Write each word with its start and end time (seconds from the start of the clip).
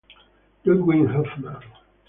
Ludwig 0.65 1.05
Hofmann 1.13 1.61